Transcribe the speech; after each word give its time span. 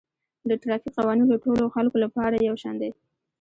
د 0.49 0.51
ټرافیک 0.61 0.91
قوانین 0.97 1.27
د 1.29 1.35
ټولو 1.43 1.63
خلکو 1.75 1.97
لپاره 2.05 2.35
یو 2.47 2.55
شان 2.61 2.75
دي 2.81 2.91